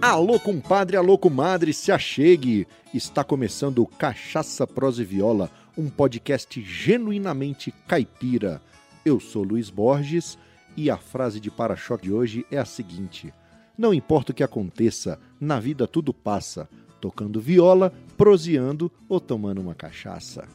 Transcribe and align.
Alô, 0.00 0.38
compadre, 0.38 0.96
alô, 0.96 1.16
comadre, 1.16 1.72
se 1.72 1.90
achegue! 1.90 2.68
Está 2.92 3.24
começando 3.24 3.82
o 3.82 3.86
Cachaça, 3.86 4.66
Prosa 4.66 5.00
e 5.00 5.04
Viola, 5.04 5.50
um 5.76 5.88
podcast 5.88 6.62
genuinamente 6.62 7.72
caipira. 7.88 8.60
Eu 9.04 9.18
sou 9.18 9.42
Luiz 9.42 9.70
Borges 9.70 10.38
e 10.76 10.90
a 10.90 10.98
frase 10.98 11.40
de 11.40 11.50
para-choque 11.50 12.04
de 12.04 12.12
hoje 12.12 12.46
é 12.50 12.58
a 12.58 12.64
seguinte: 12.66 13.32
Não 13.76 13.92
importa 13.92 14.32
o 14.32 14.34
que 14.34 14.44
aconteça, 14.44 15.18
na 15.40 15.58
vida 15.58 15.88
tudo 15.88 16.12
passa, 16.12 16.68
tocando 17.00 17.40
viola, 17.40 17.92
proseando 18.18 18.92
ou 19.08 19.18
tomando 19.18 19.62
uma 19.62 19.74
cachaça. 19.74 20.46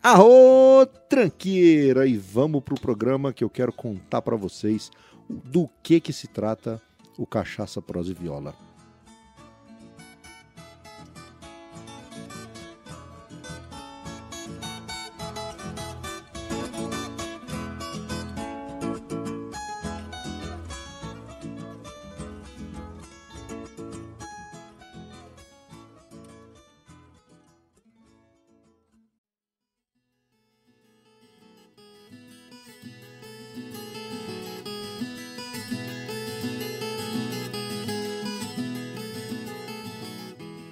Arô, 0.00 0.86
tranqueira! 1.08 2.06
E 2.06 2.16
vamos 2.16 2.62
pro 2.62 2.80
programa 2.80 3.32
que 3.32 3.42
eu 3.42 3.50
quero 3.50 3.72
contar 3.72 4.22
para 4.22 4.36
vocês 4.36 4.90
do 5.28 5.68
que 5.82 6.00
que 6.00 6.12
se 6.12 6.28
trata 6.28 6.80
o 7.18 7.26
Cachaça, 7.26 7.82
Prosa 7.82 8.12
e 8.12 8.14
Viola. 8.14 8.54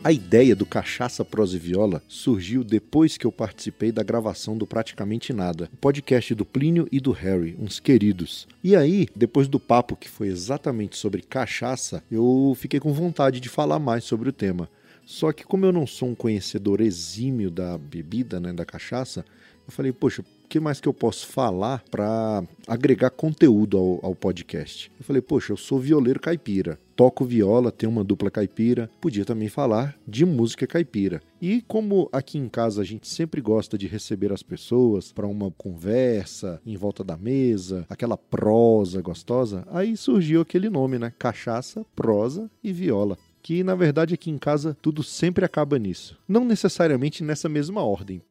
A 0.04 0.10
ideia 0.10 0.56
do 0.56 0.66
Cachaça, 0.66 1.24
Prosa 1.24 1.54
e 1.54 1.60
Viola 1.60 2.02
surgiu 2.08 2.64
depois 2.64 3.16
que 3.16 3.24
eu 3.24 3.30
participei 3.30 3.92
da 3.92 4.02
gravação 4.02 4.58
do 4.58 4.66
Praticamente 4.66 5.32
Nada, 5.32 5.70
o 5.72 5.76
podcast 5.76 6.34
do 6.34 6.44
Plínio 6.44 6.88
e 6.90 6.98
do 6.98 7.12
Harry, 7.12 7.54
uns 7.56 7.78
queridos. 7.78 8.48
E 8.64 8.74
aí, 8.74 9.06
depois 9.14 9.46
do 9.46 9.60
papo 9.60 9.94
que 9.94 10.08
foi 10.08 10.26
exatamente 10.26 10.96
sobre 10.96 11.22
cachaça, 11.22 12.02
eu 12.10 12.52
fiquei 12.58 12.80
com 12.80 12.92
vontade 12.92 13.38
de 13.38 13.48
falar 13.48 13.78
mais 13.78 14.02
sobre 14.02 14.28
o 14.28 14.32
tema. 14.32 14.68
Só 15.06 15.32
que 15.32 15.44
como 15.44 15.66
eu 15.66 15.72
não 15.72 15.86
sou 15.86 16.08
um 16.08 16.16
conhecedor 16.16 16.80
exímio 16.80 17.48
da 17.48 17.78
bebida, 17.78 18.40
né, 18.40 18.52
da 18.52 18.64
cachaça, 18.64 19.24
eu 19.64 19.72
falei, 19.72 19.92
poxa, 19.92 20.24
que 20.52 20.60
mais 20.60 20.82
que 20.82 20.86
eu 20.86 20.92
posso 20.92 21.26
falar 21.28 21.82
para 21.90 22.44
agregar 22.66 23.08
conteúdo 23.08 23.78
ao, 23.78 24.00
ao, 24.02 24.14
podcast? 24.14 24.92
Eu 25.00 25.02
falei, 25.02 25.22
poxa, 25.22 25.54
eu 25.54 25.56
sou 25.56 25.78
violeiro 25.78 26.20
caipira, 26.20 26.78
toco 26.94 27.24
viola, 27.24 27.72
tenho 27.72 27.90
uma 27.90 28.04
dupla 28.04 28.30
caipira, 28.30 28.90
podia 29.00 29.24
também 29.24 29.48
falar 29.48 29.96
de 30.06 30.26
música 30.26 30.66
caipira. 30.66 31.22
E 31.40 31.62
como 31.62 32.06
aqui 32.12 32.36
em 32.36 32.50
casa 32.50 32.82
a 32.82 32.84
gente 32.84 33.08
sempre 33.08 33.40
gosta 33.40 33.78
de 33.78 33.86
receber 33.86 34.30
as 34.30 34.42
pessoas 34.42 35.10
para 35.10 35.26
uma 35.26 35.50
conversa 35.52 36.60
em 36.66 36.76
volta 36.76 37.02
da 37.02 37.16
mesa, 37.16 37.86
aquela 37.88 38.18
prosa 38.18 39.00
gostosa, 39.00 39.64
aí 39.70 39.96
surgiu 39.96 40.42
aquele 40.42 40.68
nome, 40.68 40.98
né? 40.98 41.14
Cachaça, 41.18 41.82
prosa 41.96 42.50
e 42.62 42.74
viola 42.74 43.16
que 43.42 43.64
na 43.64 43.74
verdade 43.74 44.14
aqui 44.14 44.30
em 44.30 44.38
casa 44.38 44.76
tudo 44.80 45.02
sempre 45.02 45.44
acaba 45.44 45.76
nisso. 45.76 46.16
Não 46.28 46.44
necessariamente 46.44 47.24
nessa 47.24 47.48
mesma 47.48 47.82
ordem, 47.82 48.22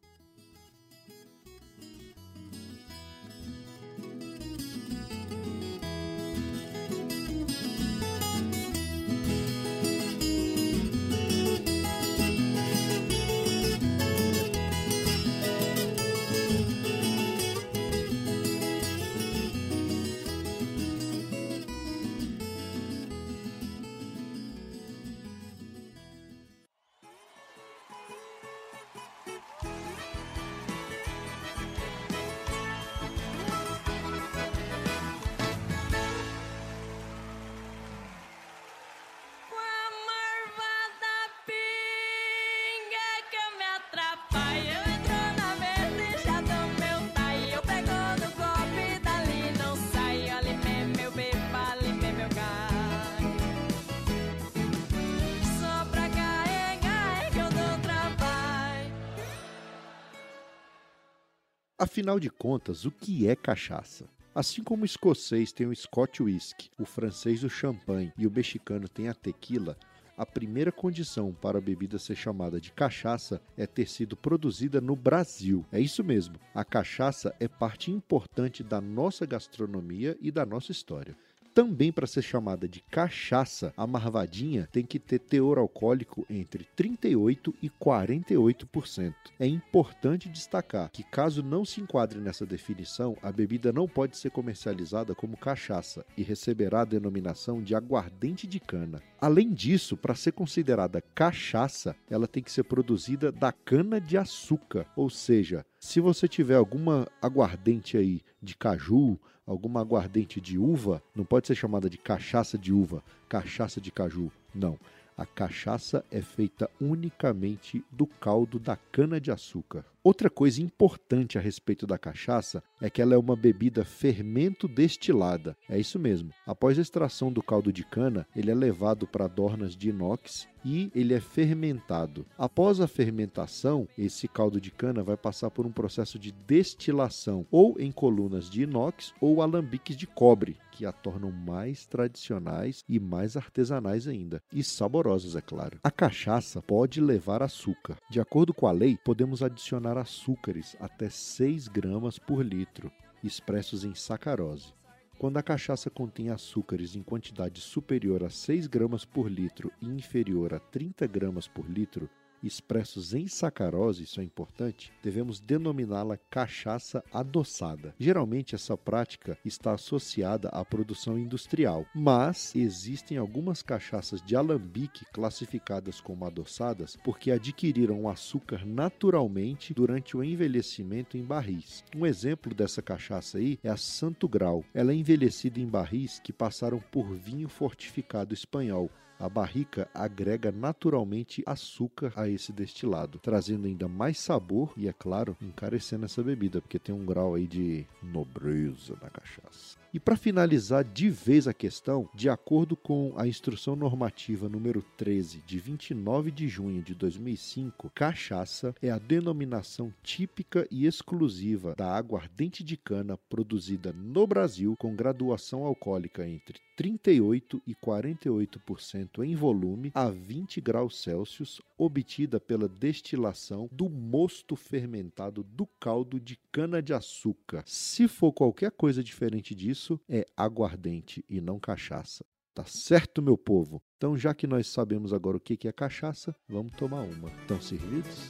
Afinal 61.81 62.19
de 62.19 62.29
contas, 62.29 62.85
o 62.85 62.91
que 62.91 63.27
é 63.27 63.35
cachaça? 63.35 64.05
Assim 64.35 64.61
como 64.61 64.83
o 64.83 64.85
escocês 64.85 65.51
tem 65.51 65.65
o 65.65 65.75
Scotch 65.75 66.19
Whisky, 66.19 66.69
o 66.77 66.85
francês 66.85 67.43
o 67.43 67.49
champanhe 67.49 68.13
e 68.15 68.27
o 68.27 68.31
mexicano 68.31 68.87
tem 68.87 69.09
a 69.09 69.15
tequila, 69.15 69.75
a 70.15 70.23
primeira 70.23 70.71
condição 70.71 71.33
para 71.33 71.57
a 71.57 71.61
bebida 71.61 71.97
ser 71.97 72.15
chamada 72.15 72.61
de 72.61 72.71
cachaça 72.71 73.41
é 73.57 73.65
ter 73.65 73.87
sido 73.87 74.15
produzida 74.15 74.79
no 74.79 74.95
Brasil. 74.95 75.65
É 75.71 75.79
isso 75.79 76.03
mesmo, 76.03 76.35
a 76.53 76.63
cachaça 76.63 77.35
é 77.39 77.47
parte 77.47 77.89
importante 77.89 78.63
da 78.63 78.79
nossa 78.79 79.25
gastronomia 79.25 80.15
e 80.21 80.29
da 80.29 80.45
nossa 80.45 80.71
história. 80.71 81.17
Também 81.53 81.91
para 81.91 82.07
ser 82.07 82.21
chamada 82.21 82.67
de 82.67 82.79
cachaça, 82.79 83.73
a 83.75 83.85
marvadinha 83.85 84.69
tem 84.71 84.85
que 84.85 84.97
ter 84.97 85.19
teor 85.19 85.57
alcoólico 85.57 86.25
entre 86.29 86.65
38 86.75 87.53
e 87.61 87.69
48%. 87.69 89.13
É 89.37 89.45
importante 89.45 90.29
destacar 90.29 90.89
que 90.89 91.03
caso 91.03 91.43
não 91.43 91.65
se 91.65 91.81
enquadre 91.81 92.19
nessa 92.21 92.45
definição, 92.45 93.17
a 93.21 93.31
bebida 93.33 93.73
não 93.73 93.85
pode 93.85 94.15
ser 94.15 94.31
comercializada 94.31 95.13
como 95.13 95.35
cachaça 95.35 96.05
e 96.15 96.23
receberá 96.23 96.81
a 96.81 96.85
denominação 96.85 97.61
de 97.61 97.75
aguardente 97.75 98.47
de 98.47 98.59
cana. 98.59 99.01
Além 99.19 99.53
disso, 99.53 99.97
para 99.97 100.15
ser 100.15 100.31
considerada 100.31 101.03
cachaça, 101.13 101.95
ela 102.09 102.27
tem 102.27 102.41
que 102.41 102.51
ser 102.51 102.63
produzida 102.63 103.29
da 103.29 103.51
cana 103.51 103.99
de 103.99 104.17
açúcar, 104.17 104.87
ou 104.95 105.09
seja, 105.09 105.65
se 105.79 105.99
você 105.99 106.27
tiver 106.27 106.55
alguma 106.55 107.07
aguardente 107.21 107.97
aí 107.97 108.21
de 108.41 108.55
caju, 108.55 109.19
alguma 109.51 109.81
aguardente 109.81 110.39
de 110.39 110.57
uva, 110.57 111.03
não 111.13 111.25
pode 111.25 111.47
ser 111.47 111.55
chamada 111.55 111.89
de 111.89 111.97
cachaça 111.97 112.57
de 112.57 112.71
uva, 112.71 113.03
cachaça 113.27 113.81
de 113.81 113.91
caju. 113.91 114.31
Não. 114.55 114.79
A 115.17 115.25
cachaça 115.25 116.05
é 116.09 116.21
feita 116.21 116.69
unicamente 116.79 117.83
do 117.91 118.07
caldo 118.07 118.57
da 118.57 118.77
cana-de-açúcar. 118.91 119.85
Outra 120.03 120.31
coisa 120.31 120.63
importante 120.63 121.37
a 121.37 121.41
respeito 121.41 121.85
da 121.85 121.95
cachaça 121.95 122.63
é 122.81 122.89
que 122.89 123.03
ela 123.03 123.13
é 123.13 123.17
uma 123.17 123.35
bebida 123.35 123.85
fermento 123.85 124.67
destilada. 124.67 125.55
É 125.69 125.79
isso 125.79 125.99
mesmo. 125.99 126.31
Após 126.43 126.79
a 126.79 126.81
extração 126.81 127.31
do 127.31 127.43
caldo 127.43 127.71
de 127.71 127.85
cana, 127.85 128.25
ele 128.35 128.49
é 128.49 128.55
levado 128.55 129.05
para 129.05 129.27
dornas 129.27 129.75
de 129.75 129.89
inox 129.89 130.47
e 130.65 130.91
ele 130.95 131.13
é 131.13 131.19
fermentado. 131.19 132.25
Após 132.37 132.79
a 132.79 132.87
fermentação, 132.87 133.87
esse 133.97 134.27
caldo 134.27 134.59
de 134.59 134.71
cana 134.71 135.03
vai 135.03 135.17
passar 135.17 135.51
por 135.51 135.65
um 135.65 135.71
processo 135.71 136.17
de 136.17 136.31
destilação, 136.31 137.45
ou 137.51 137.79
em 137.79 137.91
colunas 137.91 138.49
de 138.49 138.63
inox 138.63 139.13
ou 139.19 139.41
alambiques 139.41 139.95
de 139.95 140.07
cobre, 140.07 140.57
que 140.71 140.85
a 140.85 140.91
tornam 140.91 141.31
mais 141.31 141.85
tradicionais 141.85 142.83
e 142.87 142.99
mais 142.99 143.35
artesanais 143.35 144.07
ainda, 144.07 144.41
e 144.53 144.63
saborosas, 144.63 145.35
é 145.35 145.41
claro. 145.41 145.79
A 145.83 145.91
cachaça 145.91 146.61
pode 146.61 147.01
levar 147.01 147.43
açúcar. 147.43 147.97
De 148.09 148.19
acordo 148.19 148.53
com 148.53 148.67
a 148.67 148.71
lei, 148.71 148.97
podemos 149.03 149.43
adicionar 149.43 149.90
açúcares 149.97 150.75
até 150.79 151.09
6 151.09 151.67
gramas 151.67 152.17
por 152.17 152.45
litro, 152.45 152.91
expressos 153.23 153.83
em 153.83 153.93
sacarose. 153.95 154.73
Quando 155.17 155.37
a 155.37 155.43
cachaça 155.43 155.89
contém 155.89 156.29
açúcares 156.29 156.95
em 156.95 157.03
quantidade 157.03 157.61
superior 157.61 158.23
a 158.23 158.29
6 158.29 158.67
gramas 158.67 159.05
por 159.05 159.29
litro 159.29 159.71
e 159.81 159.87
inferior 159.87 160.53
a 160.53 160.59
30 160.59 161.05
gramas 161.05 161.47
por 161.47 161.69
litro, 161.69 162.09
expressos 162.43 163.13
em 163.13 163.27
sacarose, 163.27 164.03
isso 164.03 164.19
é 164.19 164.23
importante, 164.23 164.91
devemos 165.03 165.39
denominá-la 165.39 166.17
cachaça 166.29 167.03
adoçada. 167.11 167.93
Geralmente 167.99 168.55
essa 168.55 168.77
prática 168.77 169.37
está 169.45 169.73
associada 169.73 170.49
à 170.49 170.63
produção 170.63 171.17
industrial, 171.17 171.85
mas 171.93 172.55
existem 172.55 173.17
algumas 173.17 173.61
cachaças 173.61 174.21
de 174.21 174.35
alambique 174.35 175.05
classificadas 175.13 176.01
como 176.01 176.25
adoçadas 176.25 176.97
porque 177.03 177.31
adquiriram 177.31 178.07
açúcar 178.07 178.65
naturalmente 178.65 179.73
durante 179.73 180.15
o 180.15 180.23
envelhecimento 180.23 181.17
em 181.17 181.23
barris. 181.23 181.83
Um 181.95 182.05
exemplo 182.05 182.53
dessa 182.53 182.81
cachaça 182.81 183.37
aí 183.37 183.59
é 183.63 183.69
a 183.69 183.77
Santo 183.77 184.27
Grau. 184.27 184.63
Ela 184.73 184.91
é 184.91 184.95
envelhecida 184.95 185.59
em 185.59 185.67
barris 185.67 186.19
que 186.19 186.33
passaram 186.33 186.79
por 186.91 187.13
vinho 187.13 187.49
fortificado 187.49 188.33
espanhol, 188.33 188.89
A 189.21 189.29
barrica 189.29 189.87
agrega 189.93 190.51
naturalmente 190.51 191.43
açúcar 191.45 192.11
a 192.15 192.27
esse 192.27 192.51
destilado, 192.51 193.19
trazendo 193.19 193.67
ainda 193.67 193.87
mais 193.87 194.19
sabor 194.19 194.73
e, 194.75 194.87
é 194.87 194.93
claro, 194.93 195.37
encarecendo 195.39 196.05
essa 196.05 196.23
bebida, 196.23 196.59
porque 196.59 196.79
tem 196.79 196.95
um 196.95 197.05
grau 197.05 197.35
aí 197.35 197.45
de 197.45 197.85
nobreza 198.01 198.97
na 198.99 199.11
cachaça. 199.11 199.77
E 199.93 199.99
para 199.99 200.15
finalizar 200.15 200.85
de 200.85 201.09
vez 201.09 201.49
a 201.49 201.53
questão, 201.53 202.07
de 202.15 202.29
acordo 202.29 202.77
com 202.77 203.13
a 203.17 203.27
Instrução 203.27 203.75
Normativa 203.75 204.47
número 204.47 204.81
13, 204.95 205.43
de 205.45 205.59
29 205.59 206.31
de 206.31 206.47
junho 206.47 206.81
de 206.81 206.95
2005, 206.95 207.91
cachaça 207.93 208.73
é 208.81 208.89
a 208.89 208.97
denominação 208.97 209.93
típica 210.01 210.65
e 210.71 210.85
exclusiva 210.85 211.75
da 211.75 211.93
aguardente 211.93 212.63
de 212.63 212.77
cana 212.77 213.17
produzida 213.29 213.91
no 213.91 214.25
Brasil 214.25 214.77
com 214.79 214.95
graduação 214.95 215.65
alcoólica 215.65 216.25
entre 216.25 216.57
38 216.77 217.61
e 217.67 217.75
48% 217.75 219.23
em 219.23 219.35
volume 219.35 219.91
a 219.93 220.09
20 220.09 220.61
graus 220.61 220.99
Celsius, 220.99 221.61
obtida 221.77 222.39
pela 222.39 222.67
destilação 222.67 223.69
do 223.71 223.89
mosto 223.89 224.55
fermentado 224.55 225.43
do 225.43 225.67
caldo 225.79 226.19
de 226.19 226.39
cana-de-açúcar. 226.51 227.63
Se 227.67 228.07
for 228.07 228.31
qualquer 228.31 228.71
coisa 228.71 229.03
diferente 229.03 229.53
disso, 229.53 229.80
é 230.07 230.25
aguardente 230.35 231.23
e 231.29 231.39
não 231.41 231.59
cachaça. 231.59 232.25
Tá 232.53 232.65
certo, 232.65 233.21
meu 233.21 233.37
povo? 233.37 233.81
Então, 233.97 234.17
já 234.17 234.33
que 234.33 234.45
nós 234.45 234.67
sabemos 234.67 235.13
agora 235.13 235.37
o 235.37 235.39
que 235.39 235.67
é 235.67 235.71
cachaça, 235.71 236.35
vamos 236.49 236.73
tomar 236.73 237.01
uma. 237.01 237.29
Estão 237.41 237.61
servidos? 237.61 238.29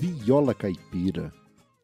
Viola 0.00 0.54
caipira, 0.54 1.34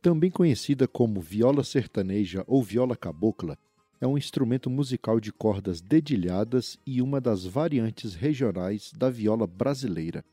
também 0.01 0.31
conhecida 0.31 0.87
como 0.87 1.21
viola 1.21 1.65
sertaneja 1.65 2.45
ou 2.47 2.63
viola 2.63 2.95
cabocla, 2.95 3.59
é 4.01 4.07
um 4.07 4.17
instrumento 4.17 4.71
musical 4.71 5.19
de 5.19 5.33
cordas 5.33 5.81
dedilhadas 5.81 6.79
e 6.87 7.03
uma 7.03 7.21
das 7.21 7.45
variantes 7.45 8.15
regionais 8.15 8.93
da 8.97 9.11
viola 9.11 9.49
brasileira. 9.49 10.25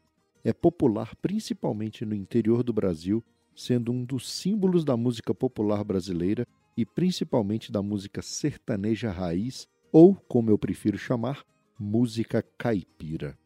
É 0.44 0.54
popular 0.54 1.16
principalmente 1.16 2.06
no 2.06 2.13
interior 2.13 2.62
do 2.62 2.72
Brasil, 2.72 3.24
sendo 3.56 3.92
um 3.92 4.06
dos 4.06 4.31
símbolos 4.31 4.86
da 4.86 4.95
música 4.95 5.34
popular 5.34 5.84
brasileira 5.84 6.48
e 6.77 6.86
principalmente 6.86 7.72
da 7.72 7.81
música 7.81 8.22
sertaneja 8.22 9.10
raiz, 9.10 9.68
ou, 9.92 10.13
como 10.27 10.51
eu 10.51 10.57
prefiro 10.57 11.00
chamar, 11.00 11.44
música 11.80 12.45
caipira. 12.60 13.40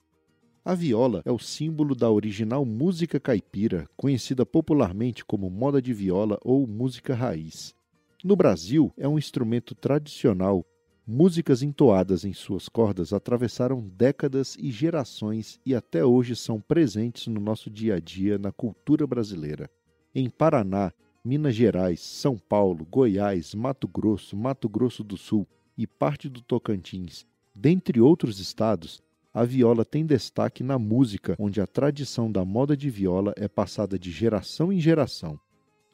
A 0.68 0.74
viola 0.74 1.22
é 1.24 1.32
o 1.32 1.38
símbolo 1.38 1.94
da 1.94 2.10
original 2.10 2.66
música 2.66 3.20
caipira, 3.20 3.88
conhecida 3.96 4.44
popularmente 4.48 5.24
como 5.24 5.48
moda 5.48 5.80
de 5.80 5.94
viola 5.94 6.40
ou 6.44 6.66
música 6.66 7.14
raiz. 7.14 7.76
No 8.24 8.36
Brasil, 8.36 8.92
é 8.98 9.08
um 9.08 9.20
instrumento 9.20 9.76
tradicional. 9.76 10.66
Músicas 11.06 11.62
entoadas 11.62 12.26
em 12.26 12.34
suas 12.34 12.68
cordas 12.68 13.14
atravessaram 13.14 13.80
décadas 13.96 14.58
e 14.60 14.72
gerações 14.72 15.60
e 15.64 15.76
até 15.76 16.04
hoje 16.04 16.36
são 16.36 16.60
presentes 16.60 17.28
no 17.28 17.40
nosso 17.40 17.70
dia 17.70 17.98
a 17.98 18.00
dia 18.00 18.40
na 18.40 18.52
cultura 18.52 19.06
brasileira. 19.06 19.70
Em 20.16 20.32
Paraná, 20.32 20.92
Minas 21.24 21.54
Gerais, 21.54 22.00
São 22.00 22.40
Paulo, 22.40 22.88
Goiás, 22.90 23.54
Mato 23.54 23.88
Grosso, 23.88 24.36
Mato 24.36 24.68
Grosso 24.68 25.04
do 25.04 25.16
Sul 25.16 25.48
e 25.78 25.86
parte 25.86 26.28
do 26.28 26.42
Tocantins, 26.42 27.24
dentre 27.54 28.02
outros 28.02 28.40
estados, 28.40 29.05
a 29.36 29.44
viola 29.44 29.84
tem 29.84 30.06
destaque 30.06 30.64
na 30.64 30.80
música, 30.80 31.36
onde 31.38 31.60
a 31.60 31.68
tradição 31.68 32.32
da 32.32 32.46
moda 32.46 32.76
de 32.78 32.90
viola 32.90 33.34
é 33.36 33.50
passada 33.50 34.00
de 34.00 34.10
geração 34.10 34.72
em 34.72 34.80
geração. 34.80 35.38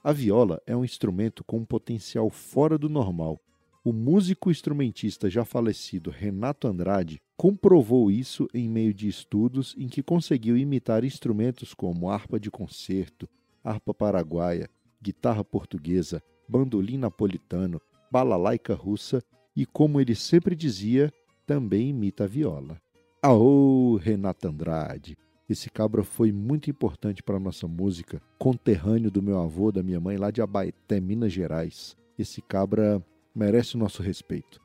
A 0.04 0.14
viola 0.14 0.62
é 0.68 0.78
um 0.78 0.86
instrumento 0.86 1.44
com 1.44 1.58
um 1.58 1.66
potencial 1.66 2.30
fora 2.30 2.78
do 2.78 2.88
normal. 2.88 3.42
O 3.84 3.92
músico 3.92 4.52
instrumentista 4.52 5.28
já 5.28 5.44
falecido 5.44 6.12
Renato 6.12 6.68
Andrade 6.68 7.20
comprovou 7.36 8.12
isso 8.12 8.48
em 8.54 8.70
meio 8.70 8.94
de 8.94 9.08
estudos 9.08 9.74
em 9.76 9.88
que 9.88 10.04
conseguiu 10.04 10.56
imitar 10.56 11.04
instrumentos 11.04 11.74
como 11.74 12.12
harpa 12.12 12.40
de 12.40 12.52
concerto, 12.52 13.28
harpa 13.64 13.92
paraguaia, 13.92 14.70
guitarra 15.02 15.44
portuguesa, 15.44 16.22
bandolim 16.48 17.00
napolitano, 17.00 17.82
balalaica 18.12 18.76
russa 18.76 19.20
e, 19.56 19.66
como 19.66 20.00
ele 20.00 20.14
sempre 20.14 20.56
dizia, 20.56 21.12
também 21.48 21.90
imita 21.90 22.26
a 22.26 22.28
viola. 22.28 22.80
Aô, 23.24 23.98
Renato 23.98 24.48
Andrade! 24.48 25.16
Esse 25.48 25.70
cabra 25.70 26.04
foi 26.04 26.32
muito 26.32 26.72
importante 26.72 27.22
para 27.22 27.38
a 27.38 27.40
nossa 27.40 27.68
música, 27.68 28.20
conterrâneo 28.40 29.12
do 29.12 29.22
meu 29.22 29.40
avô, 29.40 29.72
da 29.72 29.84
minha 29.84 30.00
mãe, 30.00 30.18
lá 30.18 30.32
de 30.32 30.42
Abaeté, 30.42 31.00
Minas 31.00 31.32
Gerais. 31.32 31.96
Esse 32.18 32.42
cabra 32.42 33.00
merece 33.36 33.76
o 33.76 33.78
nosso 33.78 34.02
respeito. 34.02 34.60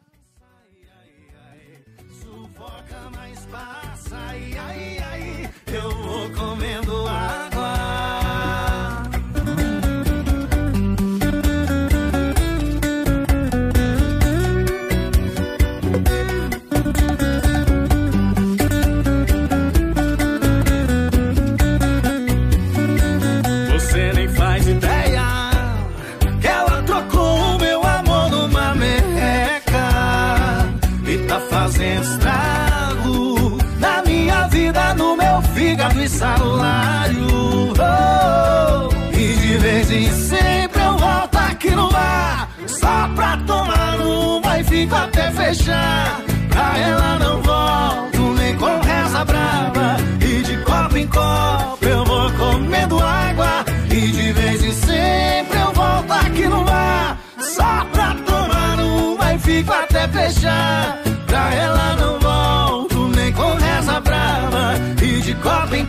Salário. 36.39 37.73
Oh, 37.79 39.17
e 39.17 39.37
de 39.37 39.57
vez 39.59 39.91
em 39.91 40.11
sempre 40.11 40.83
eu 40.83 40.97
volto 40.99 41.37
aqui 41.37 41.71
no 41.71 41.91
bar, 41.91 42.49
só 42.67 43.09
pra 43.15 43.37
tomar 43.47 44.01
uma 44.01 44.59
e 44.59 44.65
fico 44.65 44.95
até 44.95 45.31
fechar. 45.31 46.21
Pra 46.51 46.79
ela 46.79 47.19
não 47.19 47.43
volto 47.43 48.35
nem 48.39 48.57
com 48.57 48.81
reza 48.81 49.25
brava, 49.25 49.97
e 50.21 50.43
de 50.43 50.57
copo 50.59 50.97
em 50.97 51.07
copo 51.07 51.85
eu 51.85 52.05
vou 52.05 52.31
comendo 52.33 52.99
água. 52.99 53.65
E 53.91 54.01
de 54.09 54.33
vez 54.33 54.65
em 54.65 54.73
sempre 54.73 55.59
eu 55.59 55.73
volto 55.73 56.13
aqui 56.13 56.47
no 56.47 56.65
bar, 56.65 57.19
só 57.39 57.85
pra 57.93 58.15
tomar 58.27 58.81
uma 58.81 59.35
e 59.35 59.39
fico 59.39 59.73
até 59.73 60.09
fechar. 60.09 61.04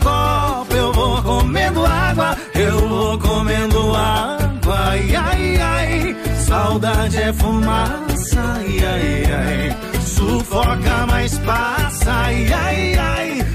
Copo 0.06 0.76
eu 0.76 0.94
vou 0.94 1.22
comendo 1.24 1.86
água, 1.86 2.38
eu 2.54 2.88
vou 2.88 3.18
comendo 3.18 3.96
água. 3.96 4.76
Ai, 4.90 5.16
ai, 5.16 5.58
ai, 5.58 6.16
saudade 6.48 7.18
é 7.18 7.34
fumaça, 7.34 8.42
ai, 8.56 8.80
ai, 8.86 9.24
ai, 9.34 10.02
sufoca, 10.02 11.08
mas 11.08 11.38
passa, 11.40 12.12
ai, 12.12 12.54
ai, 12.54 12.96
ai. 12.96 13.46